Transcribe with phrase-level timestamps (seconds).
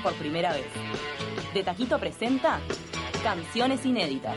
[0.00, 0.66] por primera vez.
[1.52, 2.60] De Taquito presenta
[3.24, 4.36] Canciones Inéditas.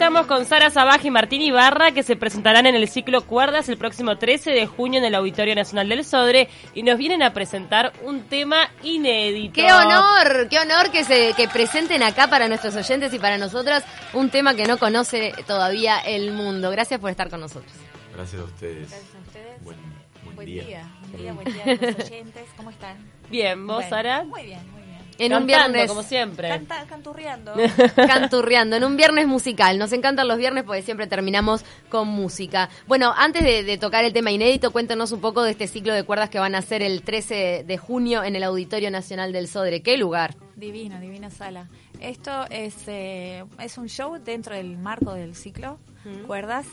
[0.00, 3.76] Estamos con Sara Sabaj y Martín Ibarra que se presentarán en el ciclo Cuerdas el
[3.76, 7.92] próximo 13 de junio en el Auditorio Nacional del Sodre y nos vienen a presentar
[8.02, 9.52] un tema inédito.
[9.52, 10.48] ¡Qué honor!
[10.48, 14.54] ¡Qué honor que se que presenten acá para nuestros oyentes y para nosotras un tema
[14.54, 16.70] que no conoce todavía el mundo.
[16.70, 17.70] Gracias por estar con nosotros.
[18.14, 18.88] Gracias a ustedes.
[18.88, 19.62] Gracias a ustedes.
[19.62, 19.76] Buen,
[20.24, 20.64] buen Buen día.
[20.64, 22.44] día, buen día, buen día a los oyentes.
[22.56, 22.96] ¿Cómo están?
[23.28, 24.24] Bien, ¿vos, Bueno, Sara?
[24.24, 24.79] Muy bien, muy bien.
[25.20, 26.48] En un viernes como siempre.
[26.48, 27.54] Canta, canturreando.
[27.94, 29.78] canturreando, en un viernes musical.
[29.78, 32.68] Nos encantan los viernes porque siempre terminamos con música.
[32.86, 36.04] Bueno, antes de, de tocar el tema inédito, cuéntanos un poco de este ciclo de
[36.04, 39.82] cuerdas que van a hacer el 13 de junio en el Auditorio Nacional del Sodre.
[39.82, 40.36] ¿Qué lugar?
[40.56, 41.68] Divino, divina sala.
[42.00, 45.78] Esto es, eh, es un show dentro del marco del ciclo,
[46.26, 46.66] cuerdas.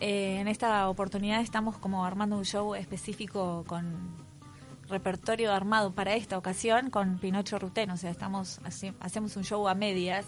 [0.00, 4.21] Eh, en esta oportunidad estamos como armando un show específico con
[4.92, 7.90] repertorio armado para esta ocasión con Pinocho Ruten.
[7.90, 10.26] O sea, estamos haci- hacemos un show a medias.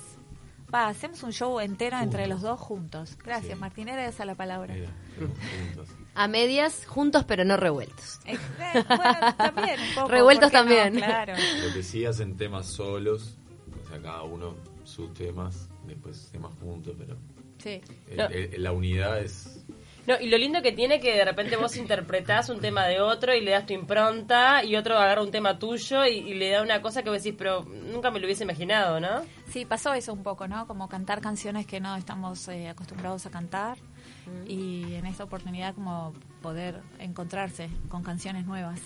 [0.75, 3.17] Va, hacemos un show entero entre los dos juntos.
[3.23, 3.61] Gracias, Sí.
[3.61, 4.75] Martín, era esa la palabra.
[4.75, 5.89] Mira, juntos.
[6.17, 8.19] A medias, juntos pero no revueltos.
[8.25, 10.75] Eh, eh, bueno, también un poco, Revueltos ¿por qué no?
[10.81, 11.05] también.
[11.05, 11.35] Claro.
[11.67, 13.37] Lo que sí hacen temas solos,
[13.85, 17.17] o sea, cada uno sus temas, después temas juntos, pero
[17.59, 17.81] Sí.
[18.09, 18.25] el- No.
[18.27, 19.65] el- la unidad es...
[20.07, 23.35] No, y lo lindo que tiene que de repente vos interpretás un tema de otro
[23.35, 26.63] y le das tu impronta y otro agarra un tema tuyo y, y le da
[26.63, 29.23] una cosa que vos decís, pero nunca me lo hubiese imaginado, ¿no?
[29.49, 30.67] Sí, pasó eso un poco, ¿no?
[30.67, 33.79] Como cantar canciones que no estamos eh, acostumbrados a cantar
[34.47, 36.13] y en esta oportunidad como
[36.43, 38.81] poder encontrarse con canciones nuevas.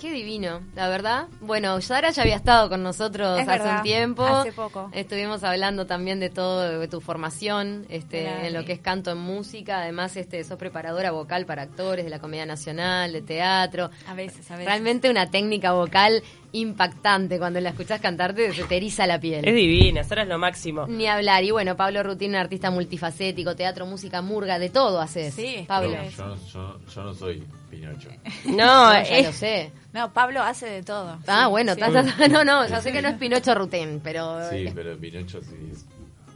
[0.00, 1.28] Qué divino, la verdad.
[1.42, 4.24] Bueno, Sara ya había estado con nosotros Es hace verdad, un tiempo.
[4.24, 4.88] hace poco.
[4.92, 9.18] Estuvimos hablando también de todo, de tu formación, este, en lo que es canto en
[9.18, 9.80] música.
[9.80, 13.90] Además, este, sos preparadora vocal para actores de la Comedia Nacional, de teatro.
[14.08, 14.66] A veces, a veces.
[14.66, 16.22] Realmente una técnica vocal
[16.52, 17.38] impactante.
[17.38, 19.46] Cuando la escuchás cantarte, se te eriza la piel.
[19.46, 20.86] Es divina, Sara es lo máximo.
[20.86, 21.44] Ni hablar.
[21.44, 25.34] Y bueno, Pablo Rutín, artista multifacético, teatro, música, murga, de todo haces.
[25.34, 25.96] Sí, Pablo.
[26.16, 28.08] Yo, no- yo, yo no soy Pinocho.
[28.46, 29.70] No, No, ya es- lo sé.
[29.92, 31.18] No, Pablo hace de todo.
[31.26, 31.80] Ah, Sí, bueno, sí.
[31.80, 32.28] ta, ta, ta.
[32.28, 34.48] no, no, ya sé que no es Pinocho Rutín, pero...
[34.50, 35.56] Sí, pero Pinocho sí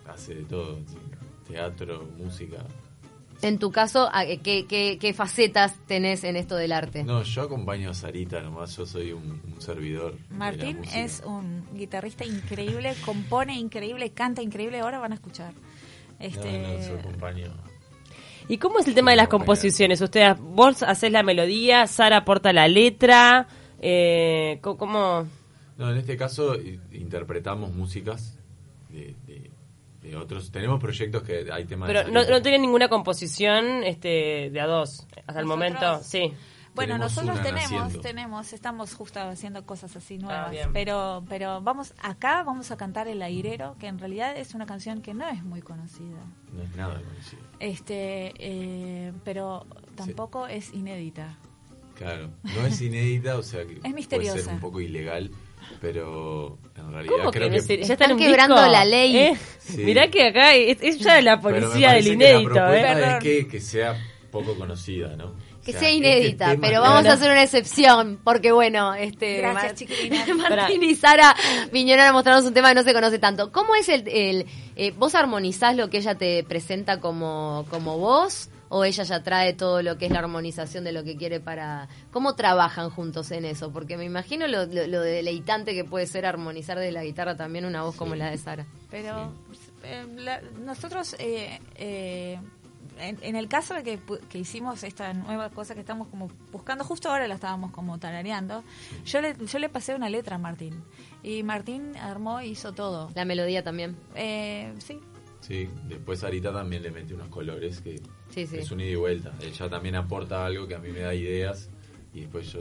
[0.08, 0.78] hace de todo.
[0.88, 0.96] sí.
[1.48, 2.56] Teatro, música.
[3.42, 7.04] En tu caso, ¿a- ¿qué, qué, qué facetas tenés en esto del arte?
[7.04, 10.16] No, yo acompaño a Sarita nomás, yo soy un, un servidor.
[10.30, 14.80] Martín es un guitarrista increíble, compone increíble, canta increíble.
[14.80, 15.52] Ahora van a escuchar.
[16.18, 17.52] Este, No, no, yo acompaño.
[18.48, 20.00] ¿Y cómo es el tema de las composiciones?
[20.00, 23.48] Ustedes, vos haces la melodía, Sara aporta la letra,
[23.80, 25.26] eh, ¿cómo?
[25.76, 26.54] No, en este caso
[26.92, 28.38] interpretamos músicas
[28.90, 29.50] de, de-
[30.04, 30.50] de otros.
[30.52, 34.66] Tenemos proyectos que hay temas de Pero no, no tienen ninguna composición este, de a
[34.66, 36.32] dos hasta el momento, sí.
[36.74, 38.00] Bueno, Tenemos nosotros tenemos, naciendo.
[38.00, 43.06] tenemos, estamos justo haciendo cosas así Ah, nuevas, pero, pero vamos acá vamos a cantar
[43.06, 46.18] el airero, que en realidad es una canción que no es muy conocida,
[46.52, 47.42] No es nada conocido.
[47.60, 51.38] este, eh, pero tampoco es inédita.
[51.94, 54.40] Claro, no es inédita, o sea que puede misteriosa.
[54.40, 55.30] ser un poco ilegal,
[55.80, 57.82] pero en realidad ¿Cómo que creo que...
[57.84, 58.70] ya Están quebrando disco?
[58.70, 59.16] la ley.
[59.16, 59.36] ¿Eh?
[59.58, 59.78] Sí.
[59.78, 63.16] Mirá que acá es, es ya la pero me policía del inédito, La ¿eh?
[63.16, 63.96] es que, que sea
[64.30, 65.34] poco conocida, ¿no?
[65.64, 67.10] Que O sea, sea este inédita, pero vamos no.
[67.10, 70.26] a hacer una excepción, porque bueno, este Gracias, Mar- chiquilina.
[70.50, 71.34] Martín y Sara
[71.72, 73.50] vinieron a mostrarnos un tema que no se conoce tanto.
[73.50, 74.46] ¿Cómo es el, el
[74.76, 79.52] eh, vos armonizás lo que ella te presenta como, como voz o ella ya trae
[79.54, 81.88] todo lo que es la armonización de lo que quiere para...
[82.10, 83.72] ¿Cómo trabajan juntos en eso?
[83.72, 87.64] Porque me imagino lo, lo- lo deleitante que puede ser armonizar de la guitarra también
[87.64, 88.66] una voz como la de Sara.
[88.90, 89.32] Pero
[89.82, 92.38] eh, la- nosotros, eh, eh,
[92.98, 96.30] en, en el caso de que, pu- que hicimos esta nueva cosa que estamos como
[96.52, 98.62] buscando, justo ahora la estábamos como tarareando,
[99.04, 100.82] yo le, yo le pasé una letra a Martín.
[101.22, 103.10] Y Martín armó y hizo todo.
[103.14, 103.96] La melodía también.
[104.14, 105.00] Eh, sí,
[105.46, 107.96] Sí, después Sarita también le mete unos colores que
[108.30, 108.56] Sí, sí.
[108.56, 109.32] es un ida y vuelta.
[109.42, 111.68] Ella también aporta algo que a mí me da ideas
[112.14, 112.60] y después yo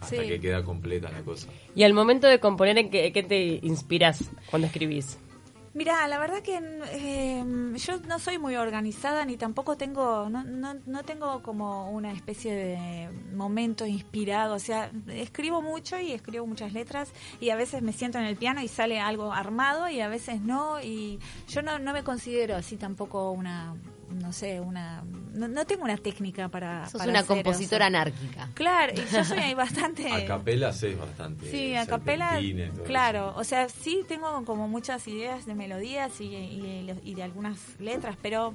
[0.00, 0.28] hasta Sí.
[0.28, 1.46] que queda completa la cosa.
[1.76, 5.16] Y al momento de componer, ¿en qué, qué te inspiras cuando escribís?
[5.74, 6.60] Mira, la verdad que
[6.92, 7.44] eh,
[7.76, 12.54] yo no soy muy organizada ni tampoco tengo, no, no, no tengo como una especie
[12.54, 14.54] de momento inspirado.
[14.54, 17.10] O sea, escribo mucho y escribo muchas letras
[17.40, 20.42] y a veces me siento en el piano y sale algo armado y a veces
[20.42, 20.78] no.
[20.82, 23.74] Y yo no, no me considero así tampoco una
[24.14, 25.02] no sé, una
[25.34, 28.50] no, no tengo una técnica para Sos para una hacer compositora anárquica.
[28.54, 31.50] Claro, y yo soy bastante A capela haces bastante.
[31.50, 32.38] Sí, a capela,
[32.84, 33.30] claro.
[33.30, 33.38] eso.
[33.38, 38.16] O sea, sí tengo como muchas ideas de melodías y, y- y de algunas letras,
[38.20, 38.54] pero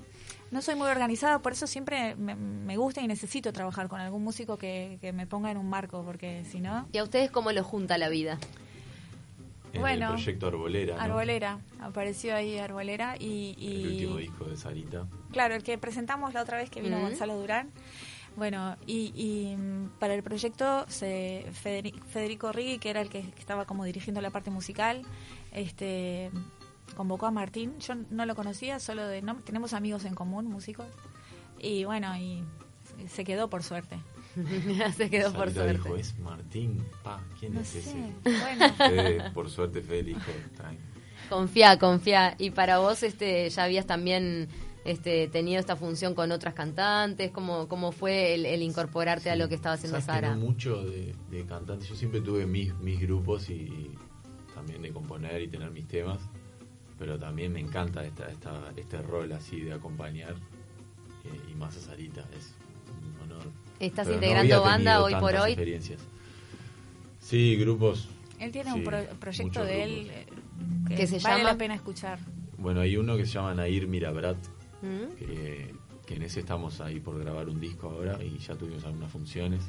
[0.51, 4.23] no soy muy organizada, por eso siempre me, me gusta y necesito trabajar con algún
[4.23, 6.87] músico que, que me ponga en un marco, porque si no...
[6.91, 8.37] ¿Y a ustedes cómo lo junta la vida?
[9.73, 10.95] En bueno, el proyecto Arbolera.
[10.95, 11.01] ¿no?
[11.01, 13.55] Arbolera, apareció ahí Arbolera y...
[13.57, 15.07] y- El último disco de Sarita.
[15.31, 16.99] Claro, el que presentamos la otra vez que vino.
[16.99, 17.69] Gonzalo Durán.
[18.35, 23.19] Bueno, y, y, mm, para el proyecto se, Federi- Federico Rigui, que era el que
[23.39, 25.01] estaba como dirigiendo la parte musical,
[25.51, 26.29] este
[26.95, 27.77] convocó a Martín.
[27.79, 30.87] Yo no lo conocía, solo de no, tenemos amigos en común, músicos.
[31.59, 32.43] Y bueno, y
[33.07, 33.97] se quedó por suerte.
[34.97, 35.89] Se quedó por suerte.
[35.89, 36.85] dijo, es Martín.
[37.03, 37.79] Pa, ¿quién No es sé.
[37.79, 38.13] ese?
[38.23, 40.31] Bueno, Fede, por suerte Fede dijo.
[41.29, 42.35] Confía, confía.
[42.37, 44.47] Y para vos, este, ya habías también
[44.85, 47.31] este, tenido esta función con otras cantantes.
[47.31, 50.35] ¿Cómo, cómo fue el, el incorporarte a lo que estaba haciendo que Sara?
[50.35, 51.89] no mucho de, de cantantes.
[51.89, 53.91] Yo siempre tuve mis, mis grupos y
[54.55, 56.19] también de componer y tener mis temas.
[56.97, 60.33] Pero también me encanta esta, esta, este rol así de acompañar.
[61.25, 62.21] eh, y más a Sarita.
[62.37, 62.53] Es.
[63.79, 65.51] ¿Estás Pero integrando banda hoy por hoy?
[65.51, 66.01] experiencias.
[67.19, 68.07] Sí, grupos.
[68.39, 70.15] él tiene sí, un pro- proyecto de él grupos.
[70.15, 70.25] eh,
[70.89, 71.51] que ¿Qué se vale llama?
[71.51, 72.19] la pena escuchar.
[72.57, 74.37] Bueno, hay uno que se llama Nair Mirabrat.
[74.81, 75.15] ¿Mm?
[75.17, 75.73] que,
[76.05, 79.63] que en ese estamos ahí por grabar un disco ahora y ya tuvimos algunas funciones.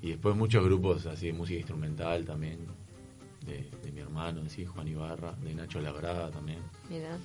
[0.00, 2.58] Y después muchos grupos así de música instrumental también,
[3.44, 6.58] de, de mi hermano, sí, Juan Ibarra, de Nacho Labrada también.
[6.88, 7.16] Mira.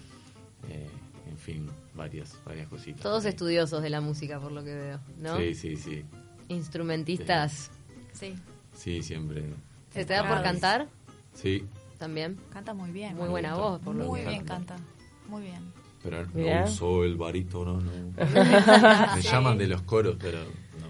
[0.70, 0.88] Eh,
[1.30, 3.02] en fin, varias, varias cositas.
[3.02, 3.30] Todos Sí.
[3.30, 5.38] estudiosos de la música, por lo que veo, ¿no?
[5.38, 6.04] Sí, sí, sí.
[6.50, 7.72] Instrumentistas.
[8.14, 8.36] Sí,
[8.76, 9.44] Sí, siempre.
[9.92, 10.88] ¿Se te da por cantar?
[11.34, 11.66] Sí,
[11.98, 12.38] También.
[12.52, 13.16] canta muy bien.
[13.16, 13.64] Muy buena gusta.
[13.70, 14.76] voz, por lo Muy que bien encanta.
[14.76, 14.88] canta,
[15.28, 15.74] muy bien.
[16.04, 17.92] pero no uso el barítono, no.
[19.16, 19.28] Me Sí.
[19.28, 20.40] llaman de los coros, pero.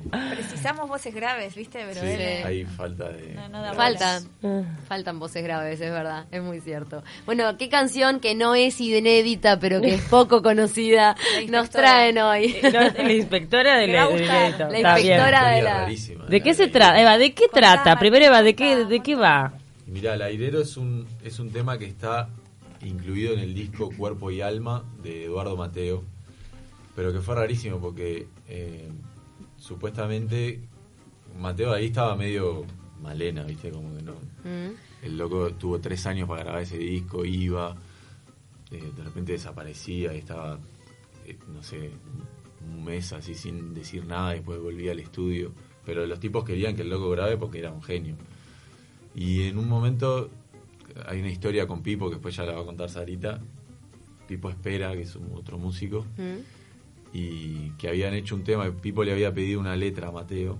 [0.09, 1.79] Precisamos voces graves, ¿viste?
[1.87, 3.33] Pero Sí, eh, hay falta de...
[3.33, 4.61] No, no da Faltan, Ah.
[4.87, 7.03] faltan voces graves, es verdad, es muy cierto.
[7.25, 11.15] Bueno, ¿qué canción que no es inédita, pero que es poco conocida,
[11.49, 12.55] nos traen hoy?
[12.61, 14.37] Eh, la inspectora de Le va a la, de gustar.
[14.47, 14.67] Inédito.
[14.69, 15.07] La Está bien.
[15.07, 17.01] inspectora de la- rarísima, ¿De qué la se trata?
[17.01, 17.99] Eva, ¿de qué Contá, trata?
[17.99, 19.53] Primero, Eva, ¿de qué, de qué va?
[19.85, 22.29] Mira, el airero es un, es un tema que está
[22.83, 26.03] incluido en el disco Cuerpo y Alma de Eduardo Mateo,
[26.95, 28.89] pero que fue rarísimo porque eh,
[29.67, 30.61] supuestamente
[31.37, 32.65] Mateo ahí estaba medio
[33.01, 33.69] malena, ¿viste?
[33.69, 34.13] Como que no.
[34.13, 34.75] Mm.
[35.03, 37.75] El loco tuvo tres años para grabar ese disco, iba,
[38.71, 40.57] eh, de repente desaparecía y estaba,
[41.25, 41.91] eh, no sé,
[42.65, 45.51] un mes así sin decir nada, después volvía al estudio.
[45.85, 48.15] Pero los tipos querían que el loco grabe porque era un genio.
[49.15, 50.29] Y en un momento
[51.05, 53.39] hay una historia con Pipo que después ya la va a contar Sarita.
[54.27, 56.56] Pipo Espera, que es un otro músico, Mm.
[57.13, 60.57] Y que habían hecho un tema, Pipo le había pedido una letra a Mateo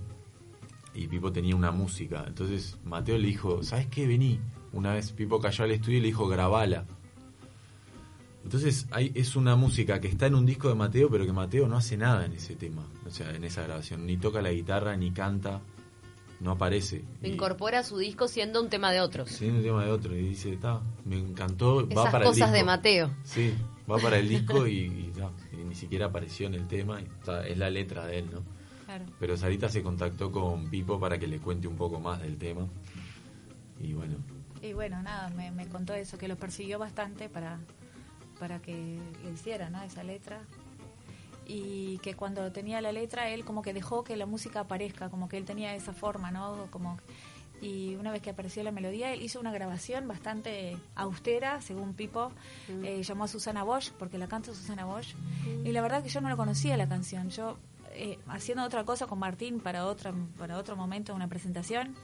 [0.94, 2.26] y Pipo tenía una música.
[2.28, 4.08] Entonces Mateo le dijo, ¿sabes qué?
[4.08, 4.40] Vení.
[4.74, 6.86] Una vez Pipo cayó al estudio y le dijo, grabala.
[8.44, 11.68] Entonces hay, es una música que está en un disco de Mateo, pero que Mateo
[11.68, 14.06] no hace nada en ese tema, o sea, en esa grabación.
[14.06, 15.62] Ni toca la guitarra, ni canta,
[16.40, 17.04] no aparece.
[17.22, 19.30] Lo Incorpora su disco siendo un tema de otros.
[19.30, 20.16] Sí, un tema de otro.
[20.16, 22.58] Y dice, está, me encantó, va Esas para el cosas disco.
[22.58, 23.10] de Mateo.
[23.24, 23.54] Sí,
[23.90, 27.00] va para el disco y, y ta, y ni siquiera apareció en el tema.
[27.46, 28.42] es la letra de él, ¿no?
[28.86, 29.06] Claro.
[29.20, 32.68] Pero Sarita se contactó con Pipo para que le cuente un poco más del tema.
[33.80, 34.16] Y bueno,
[34.62, 37.60] Y bueno, nada, me, me contó eso, que lo persiguió bastante para,
[38.40, 39.82] para que le hiciera ¿no?
[39.84, 40.42] esa letra.
[41.46, 45.30] Y que cuando tenía la letra, él como que dejó que la música aparezca, como
[45.30, 46.68] que él tenía esa forma, ¿no?
[46.72, 46.98] Como,
[47.62, 52.32] y una vez que apareció la melodía, él hizo una grabación bastante austera, según Pipo.
[52.84, 55.16] Eh, llamó a Susana Bosch, porque la canta Susana Bosch.
[55.64, 57.30] Y la verdad que yo no lo conocía la canción.
[57.30, 57.58] Yo,
[57.92, 61.96] eh, haciendo otra cosa con Martín para, otra, para otro momento, una presentación,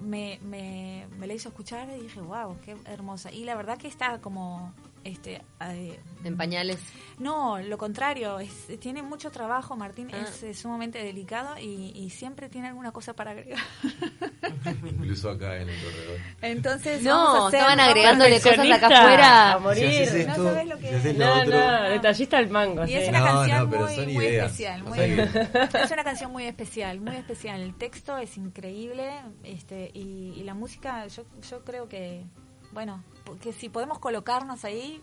[0.00, 3.32] me, me, me la hizo escuchar y dije, wow, qué hermosa.
[3.32, 6.78] Y la verdad que está como, este, eh, En pañales.
[7.18, 10.26] no, lo contrario, es, tiene mucho trabajo, Martín Ah.
[10.42, 13.58] es, sumamente delicado y, y siempre tiene alguna cosa para agregar.
[14.84, 16.18] incluso acá en el corredor.
[16.42, 19.52] Entonces, vamos a No, estaban agregándole cosas acá afuera.
[19.52, 19.90] A morir.
[19.90, 21.18] Si haces No sabes lo que si haces es.
[21.18, 21.50] lo No, otro.
[21.60, 22.86] no, detallista al mango.
[22.86, 24.46] Y es una No, canción no, pero muy, son muy ideas.
[24.46, 27.60] especial, O muy- sea es una canción muy especial, muy especial.
[27.60, 29.10] El texto es increíble,
[29.44, 32.24] este, y, y la música, yo, yo creo que,
[32.72, 33.02] bueno,
[33.42, 35.00] que si podemos colocarnos ahí,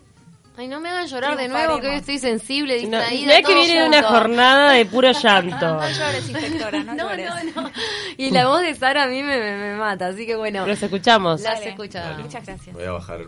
[0.56, 3.26] Ay, no me hagan llorar de nuevo, que hoy estoy sensible, No, distraída.
[3.36, 5.56] mirá que viene una jornada de puro llanto.
[5.76, 7.54] no llores, inspectora, no, No, llores.
[7.54, 7.70] no, no.
[8.16, 10.66] Y la voz de Sara a mí me, me, me mata, así que bueno.
[10.66, 11.42] Los escuchamos.
[11.42, 12.24] Las escuchamos.
[12.24, 12.74] Muchas gracias.
[12.74, 13.20] Voy a bajar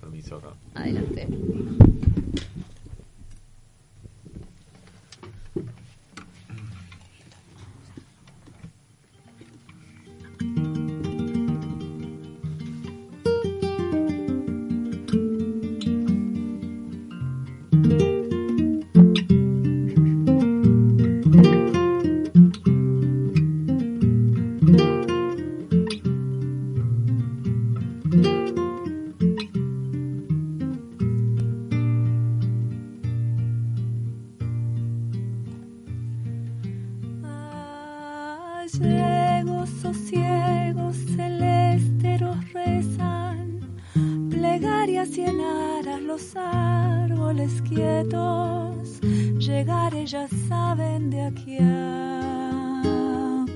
[0.00, 0.50] permiso acá.
[0.76, 1.26] Adelante.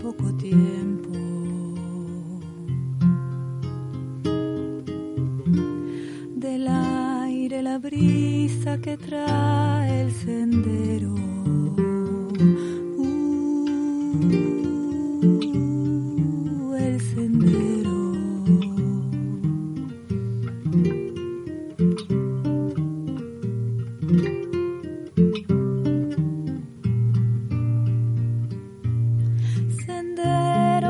[0.03, 1.11] Poco tiempo.
[6.35, 9.60] Del aire la brisa que trae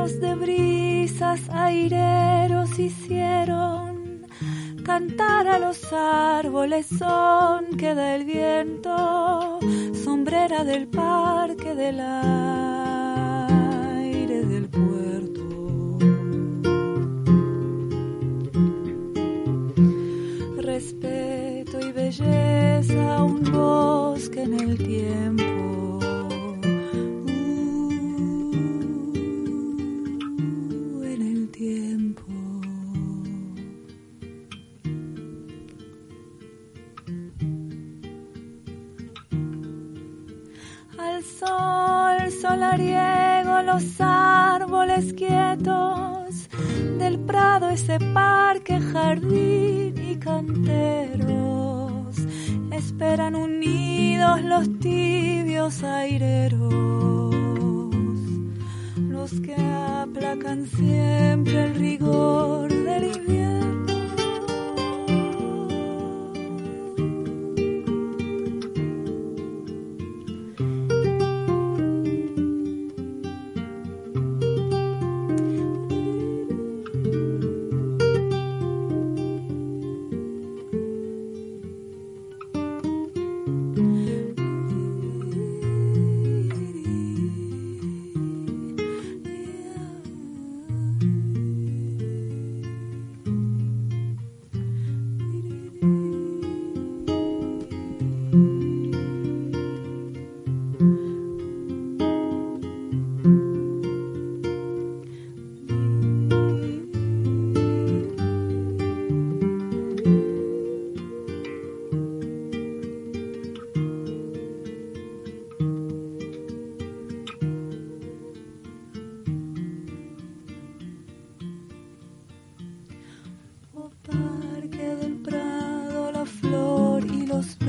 [0.00, 4.26] De brisas aireros hicieron
[4.82, 9.60] cantar a los árboles son que da el viento,
[9.92, 12.46] sombrera del parque del aire
[14.46, 15.98] del puerto.
[20.62, 25.39] Respeto y belleza, un bosque en el tiempo.
[42.80, 46.48] Solariego los árboles quietos
[46.98, 52.16] del prado ese parque jardín y canteros.
[52.72, 56.60] Esperan unidos los tibios aireros
[58.96, 62.29] los que aplacan siempre el rigor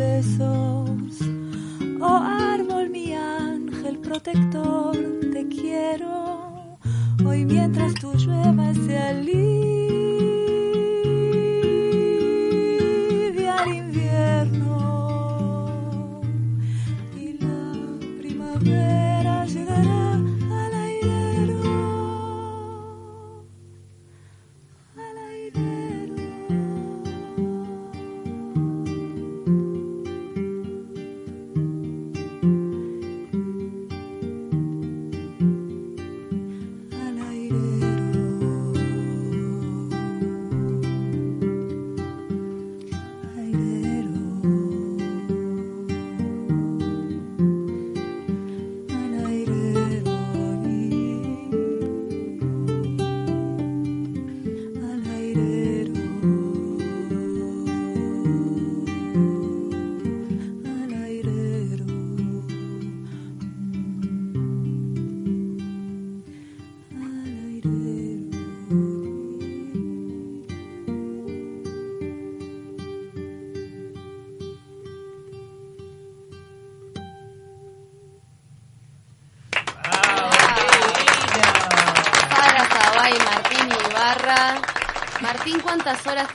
[0.01, 1.21] besos.
[2.01, 2.21] Oh
[2.53, 4.97] árbol, mi ángel protector,
[5.33, 6.77] te quiero.
[7.25, 9.70] Hoy mientras tú lluevas se alivia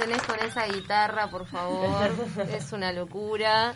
[0.06, 2.10] tenés con esa guitarra, por favor?
[2.56, 3.74] Es una locura.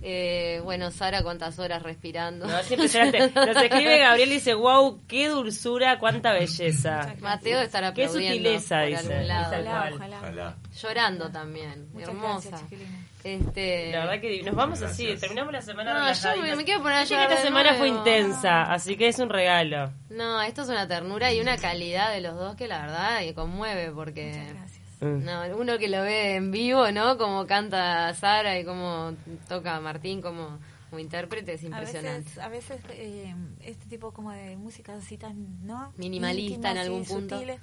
[0.00, 2.46] Eh, bueno, Sara, ¿cuántas horas respirando?
[2.46, 3.32] No, es impresionante.
[3.34, 7.16] Nos escribe Gabriel y dice, wow, qué dulzura, cuánta belleza.
[7.18, 9.12] Mateo estará Qué aplaudiendo sutileza, por dice.
[9.12, 9.50] algún lado.
[9.50, 10.18] Tal Ojalá, ojalá.
[10.18, 10.56] Ojalá.
[10.80, 12.48] Llorando también, Muchas hermosa.
[12.50, 12.80] gracias.
[13.24, 16.80] Este, La verdad que nos vamos así, terminamos la semana No, yo me- me quiero
[16.80, 19.92] poner a llorar esta semana fue intensa, así que es un regalo.
[20.10, 23.34] No, esto es una ternura y una calidad de los dos que la verdad que
[23.34, 24.54] conmueve porque.
[25.00, 27.16] No, uno que lo ve en vivo, ¿no?
[27.18, 29.14] Como canta Sara y cómo
[29.48, 30.58] toca Martín, como
[30.90, 32.20] como intérprete es A impresionante.
[32.30, 35.92] veces, a veces eh, este tipo como de música así tan, ¿no?
[35.98, 37.34] Minimalista en algún punto.
[37.36, 37.60] sutiles.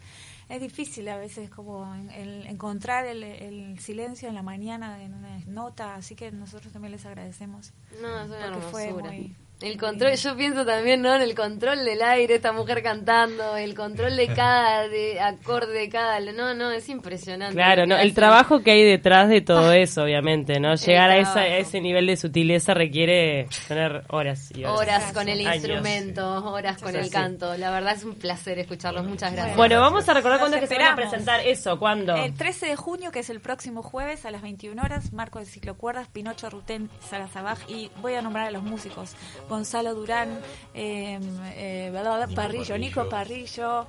[0.47, 5.15] Es difícil a veces como en- el- encontrar el, el silencio en la mañana en
[5.15, 7.73] una nota, así que nosotros también les agradecemos.
[7.99, 11.15] No, es una Porque fue muy- El control, yo pienso también, ¿no?
[11.15, 15.89] En el control del aire, esta mujer cantando, el control de cada de acorde, de
[15.89, 16.19] cada...
[16.19, 17.55] No, no, es impresionante.
[17.55, 20.75] Claro, no, el trabajo que hay detrás de todo eso, obviamente, ¿no?
[20.75, 24.79] Llegar a, esa, a ese nivel de sutileza requiere tener horas y horas.
[24.79, 25.55] Horas con el Años.
[25.55, 27.55] instrumento, horas con el canto.
[27.55, 29.05] La verdad es un placer escucharlos.
[29.05, 29.55] Muchas gracias.
[29.55, 32.13] Bueno, vamos a recordar cuándo es que se van a presentar eso, ¿cuándo?
[32.17, 35.45] El 13 de junio, que es el próximo jueves a las 21 horas, marco de
[35.45, 39.15] ciclocuerdas, Pinocho Rutén, Sara Sabaj y voy a nombrar a los músicos.
[39.49, 40.39] Gonzalo Durán,
[40.73, 41.19] eh,
[41.55, 42.77] eh, bla, Nico Parrillo.
[42.77, 43.87] Nico Parrillo.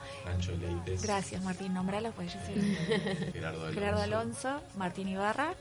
[0.60, 1.02] Leites.
[1.02, 2.76] Gracias Martín, nombralos pues yo soy
[3.32, 3.74] Gerardo Alonso.
[3.74, 5.54] Gerardo Alonso, Martín Ibarra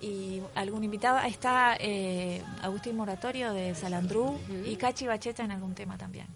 [0.00, 1.18] y algún invitado.
[1.18, 6.26] Ahí está eh, Agustín Moratorio de Salandrú y Cachi Bacheta en algún tema también.